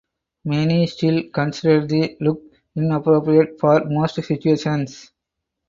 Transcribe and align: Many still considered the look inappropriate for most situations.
Many 0.45 0.87
still 0.87 1.29
considered 1.31 1.87
the 1.89 2.17
look 2.21 2.41
inappropriate 2.75 3.59
for 3.59 3.83
most 3.85 4.15
situations. 4.15 5.11